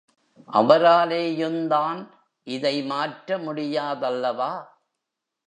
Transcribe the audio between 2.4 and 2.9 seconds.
இதை